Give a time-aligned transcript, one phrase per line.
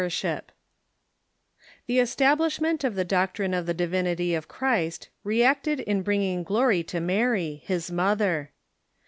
[0.01, 0.41] ]The
[1.99, 7.61] establishment of the doctrine of the divinity of Christ reacted in bringing glory to Mary,
[7.65, 8.49] his mother.